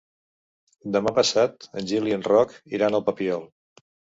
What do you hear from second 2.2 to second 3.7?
Roc iran al Papiol.